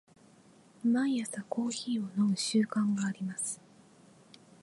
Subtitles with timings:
[0.83, 3.61] 毎朝コーヒーを飲む習慣があります。